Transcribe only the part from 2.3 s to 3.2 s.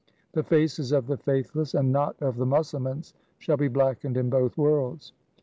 the Musalmans